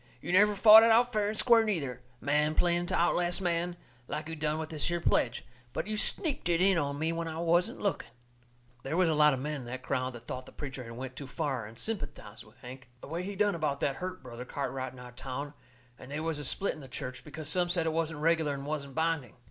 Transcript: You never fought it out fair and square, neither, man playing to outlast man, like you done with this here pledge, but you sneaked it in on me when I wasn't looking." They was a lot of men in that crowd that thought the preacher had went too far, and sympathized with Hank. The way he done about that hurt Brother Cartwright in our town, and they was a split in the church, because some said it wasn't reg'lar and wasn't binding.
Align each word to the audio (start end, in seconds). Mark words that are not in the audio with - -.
You 0.19 0.31
never 0.31 0.55
fought 0.55 0.81
it 0.81 0.89
out 0.89 1.13
fair 1.13 1.27
and 1.27 1.37
square, 1.37 1.63
neither, 1.63 1.99
man 2.19 2.55
playing 2.55 2.87
to 2.87 2.95
outlast 2.95 3.39
man, 3.39 3.75
like 4.07 4.27
you 4.27 4.35
done 4.35 4.57
with 4.57 4.69
this 4.71 4.87
here 4.87 4.99
pledge, 4.99 5.45
but 5.73 5.85
you 5.85 5.95
sneaked 5.95 6.49
it 6.49 6.59
in 6.59 6.79
on 6.79 6.97
me 6.97 7.11
when 7.13 7.27
I 7.27 7.37
wasn't 7.37 7.79
looking." 7.83 8.09
They 8.81 8.95
was 8.95 9.09
a 9.09 9.13
lot 9.13 9.35
of 9.35 9.39
men 9.39 9.57
in 9.61 9.65
that 9.65 9.83
crowd 9.83 10.13
that 10.13 10.25
thought 10.25 10.47
the 10.47 10.51
preacher 10.53 10.81
had 10.83 10.93
went 10.97 11.15
too 11.15 11.27
far, 11.27 11.67
and 11.67 11.77
sympathized 11.77 12.43
with 12.43 12.57
Hank. 12.63 12.89
The 13.01 13.09
way 13.09 13.21
he 13.21 13.35
done 13.35 13.53
about 13.53 13.79
that 13.81 13.97
hurt 13.97 14.23
Brother 14.23 14.43
Cartwright 14.43 14.91
in 14.93 14.97
our 14.99 15.11
town, 15.11 15.53
and 15.99 16.09
they 16.11 16.19
was 16.19 16.39
a 16.39 16.43
split 16.43 16.73
in 16.73 16.79
the 16.81 16.87
church, 16.87 17.23
because 17.23 17.47
some 17.47 17.69
said 17.69 17.85
it 17.85 17.93
wasn't 17.93 18.21
reg'lar 18.21 18.55
and 18.55 18.65
wasn't 18.65 18.95
binding. 18.95 19.35